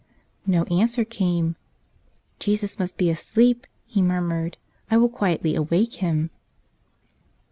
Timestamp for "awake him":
5.53-6.31